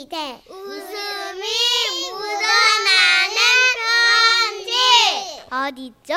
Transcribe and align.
시대 0.00 0.42
웃음이 0.48 1.42
묻어나는 2.10 3.36
편지 4.56 4.72
어디죠? 5.50 6.14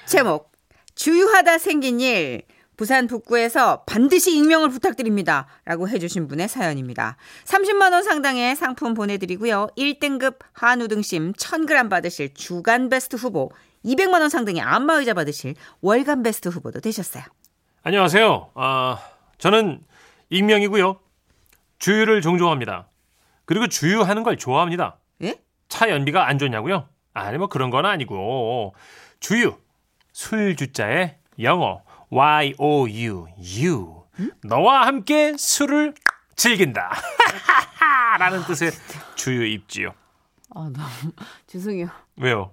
제목 0.08 0.50
주유하다 0.94 1.58
생긴 1.58 2.00
일 2.00 2.44
부산 2.78 3.06
북구에서 3.06 3.82
반드시 3.84 4.34
익명을 4.38 4.70
부탁드립니다. 4.70 5.48
라고 5.66 5.86
해주신 5.86 6.28
분의 6.28 6.48
사연입니다. 6.48 7.18
30만원 7.44 8.04
상당의 8.04 8.56
상품 8.56 8.94
보내드리고요. 8.94 9.68
1등급 9.76 10.38
한우 10.54 10.88
등심 10.88 11.34
1000g 11.34 11.90
받으실 11.90 12.32
주간 12.32 12.88
베스트 12.88 13.16
후보, 13.16 13.50
200만원 13.84 14.30
상당의 14.30 14.62
안마의자 14.62 15.12
받으실 15.12 15.56
월간 15.82 16.22
베스트 16.22 16.48
후보도 16.48 16.80
되셨어요. 16.80 17.24
안녕하세요. 17.82 18.52
아, 18.54 18.98
저는 19.36 19.84
익명이고요. 20.30 21.07
주유를 21.78 22.20
종종 22.22 22.50
합니다. 22.50 22.88
그리고 23.44 23.66
주유하는 23.66 24.22
걸 24.22 24.36
좋아합니다. 24.36 24.98
예? 25.22 25.40
차 25.68 25.90
연비가 25.90 26.26
안 26.26 26.38
좋냐고요? 26.38 26.88
아니 27.14 27.38
뭐 27.38 27.48
그런 27.48 27.70
건 27.70 27.86
아니고 27.86 28.74
주유 29.20 29.56
술 30.12 30.56
주자에 30.56 31.16
영어 31.40 31.82
Y 32.10 32.54
O 32.58 32.88
U 32.88 33.26
U 33.60 34.02
너와 34.44 34.86
함께 34.86 35.34
술을 35.36 35.94
즐긴다 36.36 36.90
라는 38.18 38.42
뜻의 38.44 38.70
주유 39.14 39.44
입지요. 39.46 39.92
아, 40.54 40.70
너무 40.72 41.12
죄송해요. 41.46 41.88
왜요? 42.16 42.52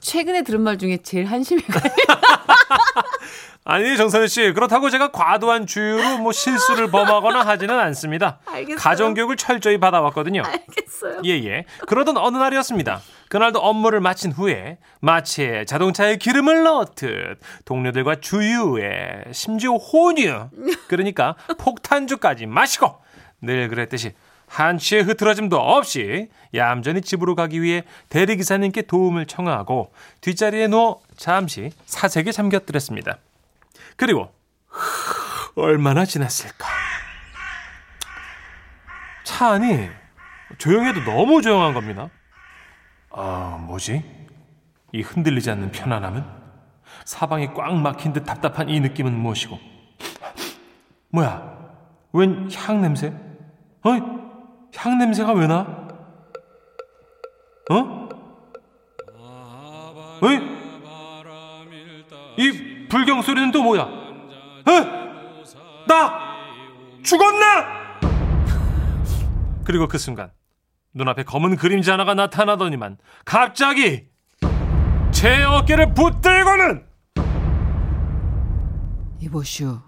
최근에 0.00 0.42
들은 0.42 0.60
말 0.62 0.78
중에 0.78 0.98
제일 1.02 1.26
한심해 1.26 1.62
가요. 1.62 1.92
아니 3.66 3.96
정선우 3.96 4.26
씨 4.28 4.52
그렇다고 4.52 4.90
제가 4.90 5.10
과도한 5.10 5.66
주유로 5.66 6.18
뭐 6.18 6.32
실수를 6.32 6.90
범하거나 6.90 7.46
하지는 7.46 7.78
않습니다. 7.80 8.38
알겠어요. 8.44 8.76
가정 8.76 9.14
교육을 9.14 9.36
철저히 9.36 9.78
받아왔거든요. 9.78 10.42
알겠어요. 10.44 11.22
예예. 11.24 11.64
그러던 11.86 12.18
어느 12.18 12.36
날이었습니다. 12.36 13.00
그날도 13.30 13.60
업무를 13.60 14.00
마친 14.00 14.32
후에 14.32 14.78
마치 15.00 15.64
자동차에 15.66 16.16
기름을 16.16 16.62
넣듯 16.62 17.38
동료들과 17.64 18.16
주유에 18.16 19.24
심지어 19.32 19.72
혼유 19.72 20.50
그러니까 20.88 21.34
폭탄주까지 21.58 22.44
마시고 22.46 22.98
늘 23.40 23.68
그랬듯이 23.68 24.12
한치의 24.54 25.02
흐트러짐도 25.02 25.56
없이 25.58 26.28
얌전히 26.54 27.00
집으로 27.00 27.34
가기 27.34 27.60
위해 27.60 27.82
대리기사님께 28.08 28.82
도움을 28.82 29.26
청하고 29.26 29.92
뒷자리에 30.20 30.68
누워 30.68 31.00
잠시 31.16 31.72
사색에 31.86 32.30
잠겼더랬습니다. 32.30 33.18
그리고 33.96 34.32
얼마나 35.56 36.04
지났을까? 36.04 36.68
차 39.24 39.52
안이 39.54 39.88
조용해도 40.58 41.00
너무 41.04 41.42
조용한 41.42 41.74
겁니다. 41.74 42.10
아, 43.10 43.58
뭐지? 43.66 44.04
이 44.92 45.02
흔들리지 45.02 45.50
않는 45.50 45.72
편안함은? 45.72 46.24
사방이 47.04 47.48
꽉 47.54 47.74
막힌 47.74 48.12
듯 48.12 48.24
답답한 48.24 48.68
이 48.68 48.78
느낌은 48.78 49.12
무엇이고? 49.18 49.58
뭐야? 51.10 51.54
웬 52.12 52.48
향 52.50 52.80
냄새? 52.82 53.12
어이? 53.82 54.23
향 54.84 54.98
냄새가 54.98 55.32
왜 55.32 55.46
나? 55.46 55.60
어? 57.70 58.08
어이? 60.20 60.40
이 62.36 62.86
불경 62.88 63.22
소리는 63.22 63.50
또 63.50 63.62
뭐야? 63.62 63.80
어? 63.80 64.70
나 65.88 66.36
죽었나? 67.02 67.98
그리고 69.64 69.88
그 69.88 69.96
순간 69.96 70.30
눈앞에 70.92 71.22
검은 71.22 71.56
그림자 71.56 71.94
하나가 71.94 72.12
나타나더니만 72.12 72.98
갑자기 73.24 74.08
제 75.12 75.44
어깨를 75.44 75.94
붙들고는 75.94 76.86
이보슈. 79.20 79.80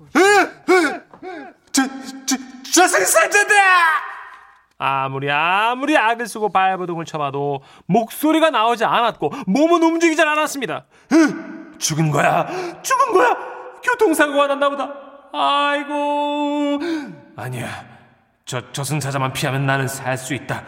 저, 1.71 1.83
저, 2.25 2.37
저승사자다! 2.73 4.16
아무리 4.79 5.31
아무리 5.31 5.97
악을 5.97 6.27
쓰고 6.27 6.51
발버둥을 6.51 7.05
쳐봐도 7.07 7.63
목소리가 7.87 8.51
나오지 8.51 8.85
않았고 8.85 9.31
몸은 9.47 9.83
움직이지 9.83 10.21
않았습니다. 10.21 10.85
으, 11.13 11.79
죽은 11.79 12.11
거야, 12.11 12.47
죽은 12.83 13.13
거야. 13.13 13.37
교통사고가 13.83 14.49
났나 14.49 14.69
보다. 14.69 14.93
아이고, 15.33 16.79
아니야. 17.37 17.69
저 18.45 18.71
저승사자만 18.73 19.33
피하면 19.33 19.67
나는 19.67 19.89
살 19.89 20.17
수 20.17 20.35
있다. 20.35 20.63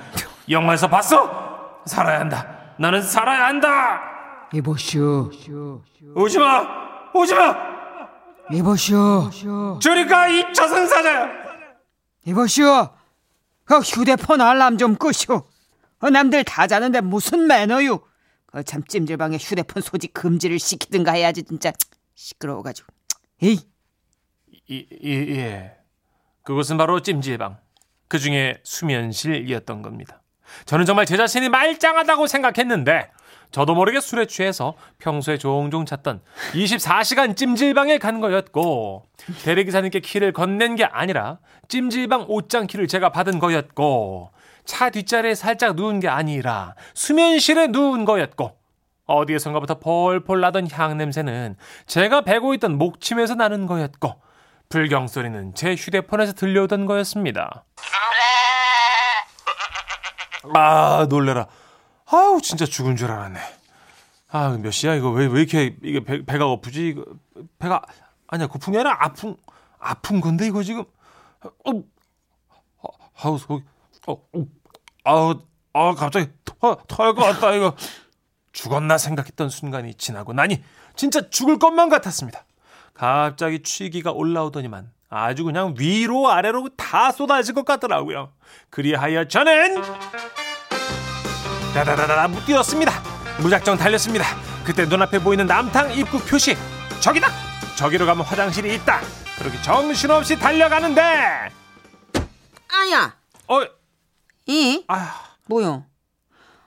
영화에서 0.48 0.88
봤어? 0.88 1.80
살아야 1.84 2.20
한다. 2.20 2.46
나는 2.78 3.02
살아야 3.02 3.46
한다. 3.46 4.00
이보슈. 4.52 5.30
오지 6.14 6.38
마, 6.38 6.66
오지 7.12 7.34
마. 7.34 7.56
이보슈. 8.52 9.30
저리 9.82 10.06
가, 10.06 10.28
이 10.28 10.52
저승사자야. 10.52 11.28
이보슈. 12.24 12.88
그 13.68 13.80
휴대폰 13.80 14.40
알람 14.40 14.78
좀 14.78 14.96
끄쇼. 14.96 15.46
어, 16.00 16.10
남들 16.10 16.42
다 16.44 16.66
자는데 16.66 17.02
무슨 17.02 17.46
매너유. 17.46 18.00
그참 18.46 18.82
찜질방에 18.82 19.36
휴대폰 19.36 19.82
소지 19.82 20.08
금지를 20.08 20.58
시키든가 20.58 21.12
해야지 21.12 21.42
진짜 21.42 21.70
시끄러워가지고. 22.14 22.88
에이. 23.42 23.60
이, 24.68 24.86
이, 24.90 25.10
예. 25.36 25.76
그곳은 26.44 26.78
바로 26.78 27.02
찜질방. 27.02 27.58
그 28.08 28.18
중에 28.18 28.58
수면실이었던 28.64 29.82
겁니다. 29.82 30.22
저는 30.64 30.86
정말 30.86 31.04
제 31.04 31.18
자신이 31.18 31.50
말짱하다고 31.50 32.26
생각했는데, 32.26 33.10
저도 33.50 33.74
모르게 33.74 34.00
술에 34.00 34.26
취해서 34.26 34.74
평소에 34.98 35.38
종종 35.38 35.86
찾던 35.86 36.20
24시간 36.52 37.36
찜질방에 37.36 37.98
간 37.98 38.20
거였고, 38.20 39.04
대리기사님께 39.44 40.00
키를 40.00 40.32
건넨 40.32 40.76
게 40.76 40.84
아니라, 40.84 41.38
찜질방 41.68 42.26
옷장 42.28 42.66
키를 42.66 42.88
제가 42.88 43.10
받은 43.10 43.38
거였고, 43.38 44.30
차 44.64 44.90
뒷자리에 44.90 45.34
살짝 45.34 45.76
누운 45.76 46.00
게 46.00 46.08
아니라, 46.08 46.74
수면실에 46.94 47.68
누운 47.68 48.04
거였고, 48.04 48.56
어디에선가부터 49.06 49.78
폴폴 49.78 50.40
나던 50.40 50.68
향 50.70 50.98
냄새는 50.98 51.56
제가 51.86 52.20
베고 52.20 52.52
있던 52.54 52.76
목침에서 52.76 53.34
나는 53.34 53.66
거였고, 53.66 54.20
불경 54.68 55.06
소리는 55.06 55.54
제 55.54 55.74
휴대폰에서 55.74 56.34
들려오던 56.34 56.84
거였습니다. 56.84 57.64
아 60.54 61.06
놀래라. 61.08 61.46
아우 62.10 62.40
진짜 62.40 62.64
죽은 62.66 62.96
줄 62.96 63.10
알았네. 63.10 63.38
아 64.30 64.56
몇 64.58 64.70
시야 64.72 64.94
이거 64.94 65.10
왜 65.10 65.26
왜 65.26 65.40
이렇게 65.40 65.76
이게 65.82 66.00
배, 66.00 66.24
배가 66.24 66.46
고프지? 66.46 66.88
이거 66.88 67.04
배가 67.58 67.82
아니야 68.26 68.46
고픈 68.46 68.72
게 68.72 68.78
아니라 68.78 68.96
아픈 69.00 69.36
아픈 69.78 70.20
건데 70.20 70.46
이거 70.46 70.62
지금. 70.62 70.84
어, 71.42 71.82
아우 73.22 73.38
속 73.38 73.62
어, 74.06 74.12
어, 74.12 74.46
아우 75.04 75.40
아 75.72 75.94
갑자기 75.94 76.28
토할 76.44 77.14
것 77.14 77.16
같다 77.16 77.52
이거. 77.54 77.74
죽었나 78.52 78.98
생각했던 78.98 79.50
순간이 79.50 79.94
지나고 79.94 80.32
나니 80.32 80.62
진짜 80.96 81.30
죽을 81.30 81.58
것만 81.58 81.88
같았습니다. 81.90 82.44
갑자기 82.92 83.62
취기가 83.62 84.10
올라오더니만 84.10 84.90
아주 85.10 85.44
그냥 85.44 85.74
위로 85.78 86.28
아래로 86.28 86.70
다 86.76 87.12
쏟아질 87.12 87.54
것 87.54 87.64
같더라고요. 87.64 88.32
그리하여 88.70 89.28
저는 89.28 89.76
다다다다 91.74 92.28
뛰었습니다. 92.44 92.92
무작정 93.40 93.76
달렸습니다. 93.76 94.24
그때 94.64 94.84
눈앞에 94.84 95.18
보이는 95.20 95.46
남탕 95.46 95.92
입구 95.92 96.18
표시 96.20 96.56
저기다. 97.00 97.28
저기로 97.76 98.06
가면 98.06 98.24
화장실이 98.24 98.74
있다. 98.76 99.00
그렇게 99.38 99.60
정신없이 99.62 100.36
달려가는데 100.38 101.00
아야. 102.70 103.14
어, 103.46 103.60
이? 104.46 104.84
아, 104.88 105.14
뭐요? 105.46 105.84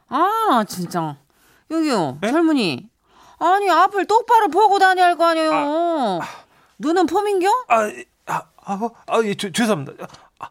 아 0.07 0.63
진짜 0.67 1.17
여기요 1.69 2.17
에? 2.23 2.31
젊은이 2.31 2.89
아니 3.39 3.69
앞을 3.69 4.05
똑바로 4.07 4.47
보고 4.49 4.77
다녀야 4.79 5.07
할 5.07 5.15
거 5.17 5.25
아니에요 5.27 6.19
눈은 6.79 7.05
폼인겨? 7.05 7.47
아, 7.67 7.75
아, 8.27 8.41
아, 8.65 8.79
아, 9.07 9.21
예, 9.23 9.35
죄- 9.35 9.51
죄송합니다. 9.51 10.07
아, 10.41 10.47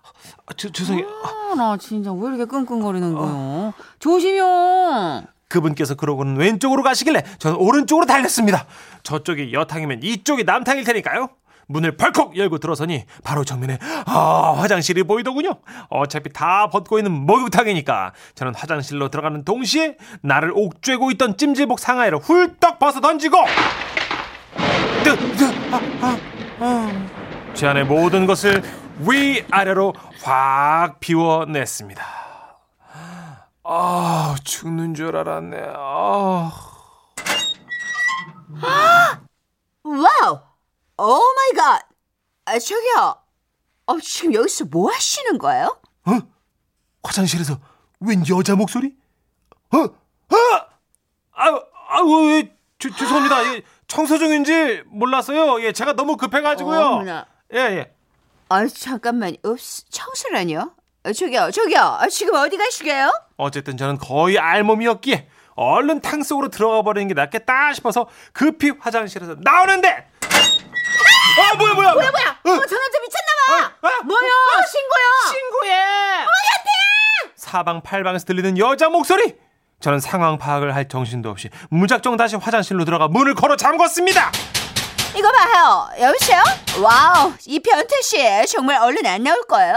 아, 0.47 0.53
죄- 0.57 0.71
죄송해요. 0.71 1.07
아, 1.25 1.29
아, 1.53 1.55
나 1.57 1.77
진짜 1.77 2.13
왜 2.13 2.29
이렇게 2.29 2.45
끙끙거리는 2.45 3.15
거요? 3.15 3.73
조심요. 3.99 5.23
그분께서 5.49 5.97
그러고는 5.97 6.37
왼쪽으로 6.37 6.83
가시길래 6.85 7.25
저는 7.39 7.57
오른쪽으로 7.59 8.07
달렸습니다. 8.07 8.67
저쪽이 9.03 9.53
여탕이면 9.53 10.01
이쪽이 10.05 10.45
남탕일 10.45 10.85
테니까요. 10.85 11.29
문을 11.67 11.97
벌컥 11.97 12.37
열고 12.37 12.59
들어서니 12.59 13.05
바로 13.23 13.45
정면에 13.45 13.79
아 14.07 14.55
화장실이 14.59 15.05
보이더군요. 15.05 15.55
어차피 15.89 16.33
다 16.33 16.69
벗고 16.69 16.99
있는 16.99 17.13
목욕탕이니까 17.13 18.13
저는 18.35 18.55
화장실로 18.57 19.09
들어가는 19.09 19.45
동시에 19.45 19.97
나를 20.23 20.53
옥죄고 20.55 21.11
있던 21.13 21.37
찜질복 21.37 21.79
상하이를 21.79 22.19
훌떡 22.19 22.79
벗어 22.81 23.01
던지고 23.01 23.37
뜨, 25.05 25.17
뜨, 25.37 25.45
아, 25.73 25.81
아, 26.01 26.19
아. 26.61 27.07
제 27.55 27.67
안의 27.69 27.85
모든 27.85 28.27
것을 28.27 28.63
위아래로 29.09 29.95
확 30.23 31.01
비워냈습니다. 31.01 32.05
아, 33.65 34.35
죽는 34.45 34.95
줄 34.95 35.17
알았네. 35.17 35.57
아. 35.77 36.51
Wow! 39.83 40.41
Oh 40.99 41.05
my 41.37 41.53
God! 41.57 41.83
아, 42.47 42.59
저기요. 42.59 43.17
어, 43.87 43.99
지금 44.01 44.35
여기서 44.35 44.67
뭐 44.67 44.91
하시는 44.93 45.39
거예요? 45.39 45.81
어? 46.07 46.19
화장실에서 47.03 47.59
웬 48.01 48.23
여자 48.29 48.55
목소리? 48.57 48.95
어? 49.73 49.79
아! 49.79 50.67
아유, 51.33 51.63
아유, 51.89 52.31
예, 52.33 52.55
죄- 52.79 52.91
죄송합니다. 52.91 53.55
예, 53.55 53.63
청소 53.87 54.19
중인지 54.19 54.83
몰랐어요. 54.87 55.63
예, 55.63 55.73
제가 55.73 55.95
너무 55.95 56.17
급해가지고요. 56.17 56.81
어머나. 56.81 57.27
예, 57.55 57.59
예. 57.59 57.95
아, 58.51 58.67
잠깐만. 58.67 59.37
읍스, 59.47 59.85
청소라뇨? 59.91 60.73
어, 61.05 61.13
저기요, 61.13 61.51
저기요. 61.53 61.81
아, 61.81 62.09
지금 62.09 62.35
어디 62.35 62.57
가시게요? 62.59 63.11
어쨌든 63.37 63.77
저는 63.77 63.97
거의 63.97 64.39
알몸이었기에 64.41 65.29
얼른 65.55 66.01
탕 66.01 66.23
속으로 66.25 66.49
들어가 66.49 66.83
버리는 66.83 67.07
게 67.07 67.15
낫겠다 67.15 67.73
싶어서 67.75 68.09
급히 68.33 68.73
화장실에서 68.79 69.37
나오는데 69.41 69.89
아 69.89 71.55
뭐야 71.57 71.75
뭐야 71.75 71.93
뭐야 71.93 72.11
뭐야 72.11 72.31
어, 72.31 72.67
저 72.67 72.77
남자 72.77 73.01
미쳤나봐! 73.01 73.75
아, 73.83 73.89
아, 73.89 74.03
뭐요? 74.05 74.21
신고요! 74.71 75.33
친구해 75.33 75.73
어머니한테 75.73 77.35
사방팔방에서 77.37 78.25
들리는 78.27 78.59
여자 78.59 78.89
목소리 78.89 79.37
저는 79.81 80.01
상황 80.01 80.39
파악을 80.39 80.75
할 80.75 80.89
정신도 80.89 81.31
없이 81.31 81.51
무작정 81.71 82.17
다시 82.17 82.37
화장실로 82.37 82.85
들어가 82.85 83.09
문을 83.09 83.35
걸어 83.35 83.57
잠궜습니다 83.57 84.31
이거 85.17 85.29
봐요. 85.33 85.89
여보세요? 86.01 86.43
Wow, 86.83 87.33
이 87.47 87.59
변태 87.61 88.01
씨 88.03 88.19
정말 88.49 88.77
얼른 88.81 89.05
안 89.07 89.23
나올 89.23 89.43
거예요? 89.43 89.77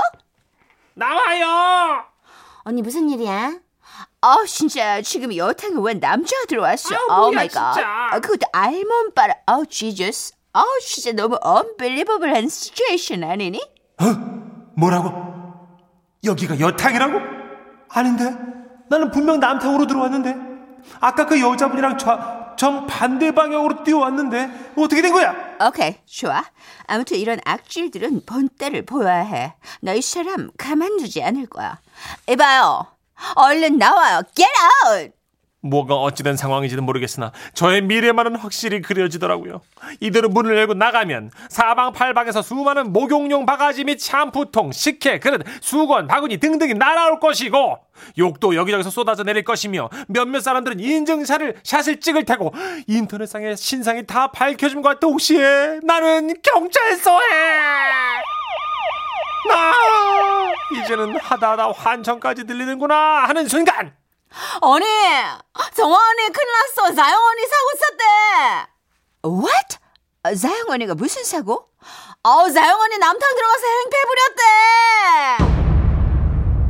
나와요 0.93 2.03
언니 2.63 2.81
무슨 2.81 3.09
일이야? 3.09 3.53
아 4.21 4.37
진짜 4.47 5.01
지금 5.01 5.35
여탕에 5.35 5.73
웬 5.79 5.99
남자가 5.99 6.45
들어왔어. 6.47 6.95
아, 6.95 6.99
뭐야, 7.07 7.19
oh 7.27 7.31
my 7.31 7.47
God. 7.49 7.73
진짜. 7.73 7.87
아, 8.11 8.19
그것도 8.19 8.47
알몸으로. 8.53 9.33
아우 9.47 9.65
Jesus. 9.65 10.33
아우 10.53 10.65
진짜 10.85 11.11
너무 11.11 11.37
unbelievable한 11.41 12.47
situation 12.47 13.23
아니니? 13.23 13.59
뭐라고 14.77 15.11
여기가 16.23 16.59
여탕이라고 16.59 17.19
아닌데 17.89 18.35
나는 18.89 19.11
분명 19.11 19.39
남탕으로 19.39 19.87
들어왔는데 19.87 20.35
아까 20.99 21.25
그 21.25 21.39
여자분이랑 21.41 21.97
좌, 21.97 22.42
정 22.63 22.87
반대 22.87 23.31
방향으로 23.35 23.83
뛰어왔는데 23.83 24.71
어떻게 24.77 25.01
된 25.01 25.11
거야 25.11 25.35
오케이 25.67 25.97
좋아. 26.05 26.41
아무튼 26.87 27.17
이런 27.17 27.41
악질들은 27.43 28.21
본때를 28.25 28.85
보여야 28.85 29.19
해. 29.19 29.53
나이 29.81 30.01
사람 30.01 30.49
가만두지 30.57 31.21
않을 31.23 31.47
거야. 31.47 31.81
이봐요. 32.29 32.85
얼른 33.35 33.77
나와요. 33.77 34.21
Get 34.33 34.49
out. 34.87 35.11
뭐가 35.63 35.95
어찌된 35.95 36.35
상황인지는 36.35 36.83
모르겠으나 36.83 37.31
저의 37.53 37.81
미래만은 37.81 38.35
확실히 38.35 38.81
그려지더라고요. 38.81 39.61
이대로 40.01 40.29
문을 40.29 40.55
열고 40.57 40.73
나가면 40.73 41.31
사방팔방에서 41.49 42.41
수많은 42.41 42.91
목욕용 42.91 43.45
바가지 43.45 43.85
및 43.85 43.99
샴푸통, 43.99 44.71
식혜, 44.71 45.19
그릇, 45.19 45.41
수건, 45.61 46.07
바구니 46.07 46.37
등등이 46.37 46.73
날아올 46.73 47.19
것이고 47.19 47.77
욕도 48.17 48.55
여기저기서 48.55 48.89
쏟아져 48.89 49.23
내릴 49.23 49.43
것이며 49.43 49.89
몇몇 50.07 50.41
사람들은 50.41 50.79
인증샷을 50.79 51.55
샷을 51.63 51.99
찍을 52.01 52.25
테고 52.25 52.53
인터넷상의 52.87 53.55
신상이 53.55 54.05
다 54.05 54.27
밝혀짐과 54.27 54.99
동시에 54.99 55.79
나는 55.83 56.33
경찰서에 56.41 57.17
나! 59.47 59.73
이제는 60.81 61.17
하다하다 61.17 61.71
환청까지 61.71 62.45
들리는구나 62.45 63.23
하는 63.27 63.47
순간 63.47 63.93
언니, 64.61 64.85
정화 65.75 65.95
언니 65.97 66.29
큰일 66.31 66.47
났어. 66.51 66.93
자영 66.95 67.19
언니 67.21 67.41
사고 67.43 67.69
쳤대. 67.79 68.03
What? 69.25 69.77
아, 70.23 70.33
자영 70.35 70.69
언니가 70.69 70.95
무슨 70.95 71.23
사고? 71.23 71.67
어우, 72.23 72.51
자영 72.51 72.79
언니 72.79 72.97
남탕 72.97 73.35
들어가서 73.35 73.63
행패 73.67 73.97
부렸대. 74.07 75.53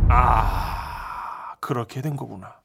아, 0.09 1.55
그렇게 1.59 2.01
된 2.01 2.15
거구나. 2.15 2.55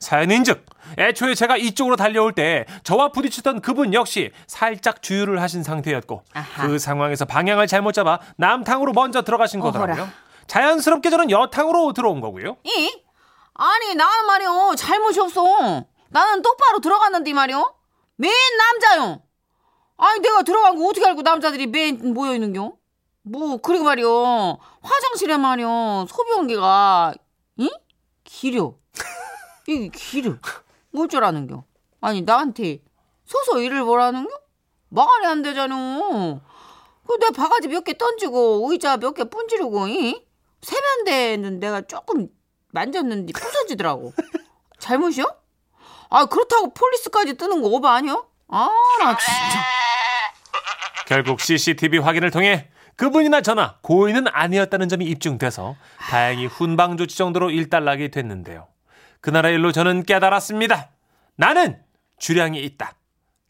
사연인즉 0.00 0.66
애초에 0.98 1.34
제가 1.34 1.56
이쪽으로 1.56 1.96
달려올 1.96 2.32
때 2.32 2.66
저와 2.82 3.12
부딪히던 3.12 3.60
그분 3.60 3.94
역시 3.94 4.32
살짝 4.46 5.00
주유를 5.00 5.40
하신 5.40 5.62
상태였고 5.62 6.22
아하. 6.34 6.66
그 6.66 6.78
상황에서 6.78 7.24
방향을 7.24 7.66
잘못 7.66 7.92
잡아 7.92 8.18
남탕으로 8.36 8.92
먼저 8.92 9.22
들어가신 9.22 9.60
어허라. 9.62 9.72
거더라고요. 9.72 10.08
자연스럽게 10.48 11.08
저는 11.10 11.30
여탕으로 11.30 11.92
들어온 11.92 12.20
거고요. 12.20 12.56
이? 12.64 13.00
아니, 13.58 13.94
나는 13.94 14.26
말이요. 14.26 14.74
잘못이 14.76 15.20
없어. 15.20 15.84
나는 16.08 16.42
똑바로 16.42 16.80
들어갔는데 16.80 17.32
말이요. 17.32 17.74
맨 18.16 18.30
남자요. 18.58 19.22
아니, 19.96 20.20
내가 20.20 20.42
들어간 20.42 20.76
거 20.76 20.86
어떻게 20.88 21.06
알고 21.06 21.22
남자들이 21.22 21.66
맨 21.66 22.12
모여 22.14 22.34
있는겨? 22.34 22.72
뭐, 23.22 23.56
그리고 23.58 23.84
말이요. 23.84 24.58
화장실에 24.82 25.36
말이요. 25.36 26.06
소변기가, 26.08 27.14
이? 27.56 27.70
기려. 28.24 28.74
이게 29.66 29.88
기려. 29.88 30.34
뭘줄 30.90 31.24
아는겨? 31.24 31.64
아니, 32.00 32.22
나한테 32.22 32.82
서서 33.24 33.60
일을 33.60 33.82
뭐라는겨? 33.84 34.30
말이 34.90 35.26
안 35.26 35.42
되잖아. 35.42 35.76
그 37.06 37.18
내가 37.18 37.32
바가지 37.32 37.68
몇 37.68 37.84
개 37.84 37.96
던지고 37.96 38.68
의자 38.70 38.96
몇 38.98 39.12
개 39.14 39.24
분지르고 39.24 39.88
이? 39.88 40.24
세면대는 40.62 41.58
내가 41.60 41.82
조금 41.82 42.28
만졌는데 42.72 43.32
부서지더라고. 43.32 44.12
잘못이요? 44.78 45.24
아 46.10 46.26
그렇다고 46.26 46.72
폴리스까지 46.72 47.34
뜨는 47.34 47.62
거 47.62 47.68
오바 47.68 47.94
아니야? 47.94 48.22
아나 48.48 49.16
진짜. 49.18 49.64
결국 51.06 51.40
CCTV 51.40 51.98
확인을 51.98 52.30
통해 52.30 52.68
그분이나 52.96 53.40
저나 53.40 53.78
고의는 53.82 54.26
아니었다는 54.28 54.88
점이 54.88 55.04
입증돼서 55.06 55.76
다행히 55.98 56.46
훈방 56.46 56.96
조치 56.96 57.16
정도로 57.16 57.50
일단락이 57.50 58.10
됐는데요. 58.10 58.68
그날의 59.20 59.54
일로 59.54 59.72
저는 59.72 60.04
깨달았습니다. 60.04 60.90
나는 61.36 61.82
주량이 62.18 62.60
있다. 62.62 62.94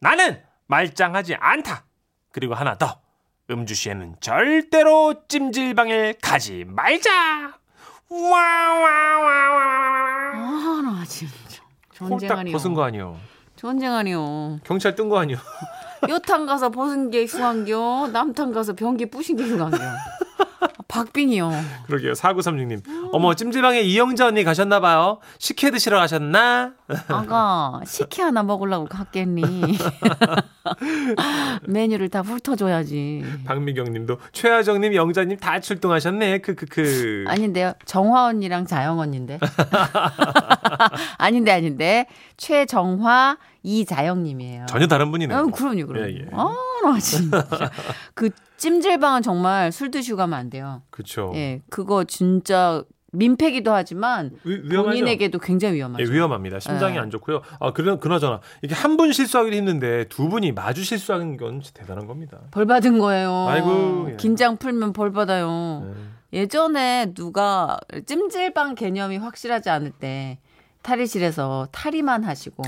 나는 0.01 0.43
말짱하지 0.67 1.37
않다. 1.39 1.85
그리고 2.33 2.55
하나 2.55 2.77
더. 2.77 3.01
음주 3.49 3.75
시에는 3.77 4.17
절대로 4.21 5.15
찜질방에 5.29 6.15
가지 6.21 6.65
말자. 6.67 7.59
와와와와. 8.09 9.63
아나 10.35 11.05
진짜. 11.07 11.33
홀딱 12.01 12.21
전쟁 12.21 12.39
아니요. 12.39 12.53
벗은 12.53 12.75
거 12.75 12.83
아니요. 12.85 13.17
전쟁 13.57 13.93
아니요. 13.95 14.61
경찰 14.65 14.95
뜬 14.95 15.09
거 15.09 15.19
아니요. 15.19 15.39
여탕 16.09 16.47
가서 16.47 16.71
벗은 16.71 17.11
게 17.11 17.25
흉한겨. 17.25 18.11
남탕 18.13 18.53
가서 18.53 18.75
변기 18.75 19.07
부신 19.07 19.37
게 19.37 19.45
흉한겨. 19.45 19.79
박빙이요. 20.89 21.51
그러게요. 21.87 22.13
4936님. 22.13 22.83
어머, 23.13 23.35
찜질방에 23.35 23.81
이영자 23.81 24.27
언니 24.29 24.45
가셨나 24.45 24.81
봐요. 24.81 25.19
식혜 25.39 25.71
드시러 25.71 25.99
가셨나? 25.99 26.73
아가 27.09 27.81
식혜 27.85 28.23
하나 28.23 28.43
먹으려고 28.43 28.87
갔겠니? 28.87 29.43
메뉴를 31.67 32.09
다 32.09 32.23
훑어줘야지. 32.23 33.25
박미경 33.45 33.93
님도 33.93 34.19
최하정 34.33 34.81
님, 34.81 34.95
영자 34.95 35.25
님 35.25 35.37
다 35.39 35.61
출동하셨네. 35.61 36.39
크크크. 36.39 37.25
아닌데요. 37.29 37.75
정화 37.85 38.27
언니랑 38.27 38.67
자영 38.67 38.99
언니인데. 38.99 39.39
아닌데 41.19 41.53
아닌데. 41.53 42.07
최정화 42.37 43.39
이자영 43.63 44.23
님이에요. 44.23 44.67
전혀 44.67 44.87
다른 44.87 45.11
분이네요. 45.11 45.39
어, 45.39 45.47
그럼요, 45.47 45.87
그럼요. 45.87 46.09
예, 46.09 46.15
예. 46.21 46.27
아, 46.33 46.55
나 46.85 46.99
진짜. 46.99 47.45
그 48.15 48.31
찜질방은 48.57 49.23
정말 49.23 49.73
술 49.73 49.91
드시고 49.91 50.17
가면 50.17 50.39
안 50.39 50.51
돼요. 50.51 50.83
그렇죠. 50.91 51.33
예, 51.35 51.61
그거 51.69 52.05
진짜 52.05 52.83
민폐기도 53.17 53.73
하지만 53.73 54.31
위, 54.45 54.55
위험하죠. 54.63 54.83
본인에게도 54.85 55.39
굉장히 55.39 55.77
위험하죠. 55.77 56.03
예, 56.05 56.09
위험합니다. 56.13 56.59
심장이 56.61 56.97
예. 56.97 56.99
안 57.01 57.11
좋고요. 57.11 57.43
아, 57.61 57.73
그러, 57.73 57.99
그나저나 57.99 58.41
이게 58.63 58.75
한 58.75 58.97
분 58.97 59.13
실수하기도 59.13 59.57
힘든데 59.57 60.05
두 60.09 60.29
분이 60.29 60.53
마주 60.53 60.83
실수하는 60.85 61.37
건 61.37 61.63
대단한 61.75 62.07
겁니다. 62.07 62.39
벌 62.51 62.65
받은 62.67 62.99
거예요. 62.99 63.47
아이고, 63.49 64.09
예. 64.13 64.17
긴장 64.17 64.57
풀면 64.57 64.93
벌 64.93 65.13
받아요. 65.13 65.93
예. 66.33 66.41
예전에 66.41 67.13
누가 67.15 67.79
찜질방 68.07 68.75
개념이 68.75 69.17
확실하지 69.19 69.71
않을 69.71 69.93
때 69.93 70.39
탈의실에서 70.83 71.69
탈의만 71.73 72.25
하시고 72.25 72.63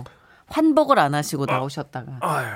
환복을 0.48 0.98
안 0.98 1.14
하시고 1.14 1.46
나오셨다가 1.46 2.18
아유, 2.20 2.46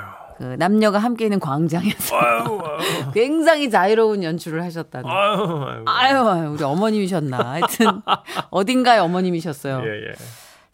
그 0.43 0.57
남녀가 0.59 0.99
함께 0.99 1.27
있는 1.27 1.39
광장에서 1.39 2.17
아유, 2.19 2.61
아유, 2.65 3.11
굉장히 3.15 3.71
자유로운 3.71 4.25
연출을 4.25 4.65
하셨다는. 4.65 5.09
아유, 5.09 5.85
아유. 5.87 6.27
아유, 6.27 6.51
우리 6.53 6.65
어머님이셨나. 6.65 7.39
하여튼, 7.39 8.03
어딘가에 8.51 8.99
어머님이셨어요. 8.99 9.83
예, 9.85 10.09
예. 10.09 10.15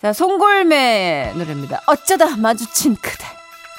자, 0.01 0.15
송골매 0.15 1.35
노래입니다. 1.37 1.83
어쩌다 1.87 2.35
마주친 2.39 2.97
그대. 2.97 3.38